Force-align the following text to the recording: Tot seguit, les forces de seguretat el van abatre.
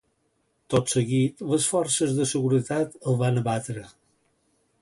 Tot 0.73 0.93
seguit, 0.93 1.43
les 1.51 1.67
forces 1.73 2.17
de 2.21 2.27
seguretat 2.31 2.99
el 3.13 3.21
van 3.23 3.41
abatre. 3.43 3.89